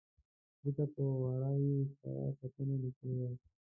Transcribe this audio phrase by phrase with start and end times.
[0.63, 3.31] ځکه په ور ه یې کره کتنه لیکلې وه.